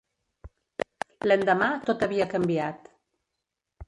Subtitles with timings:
[1.31, 2.89] L'endemà tot havia canviat.